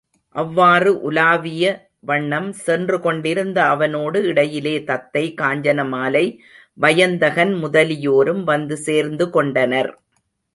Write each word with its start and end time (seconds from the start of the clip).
அவ்வாறு 0.35 0.91
உலாவிய 1.09 1.65
வண்ணம் 1.99 2.47
சென்று 2.59 2.97
கொண்டிருந்த 2.99 3.57
அவனோடு 3.65 4.19
இடையிலே 4.23 4.73
தத்தை, 4.83 5.23
காஞ்சனமாலை, 5.41 6.25
வயந்தகன் 6.77 7.53
முதலியோரும் 7.63 8.43
வந்து 8.43 8.77
சேர்ந்து 8.87 9.27
கொண்டனர். 9.29 9.91